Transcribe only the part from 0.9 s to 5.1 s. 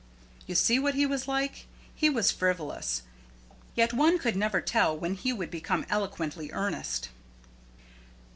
he was like? He was frivolous, yet one could never tell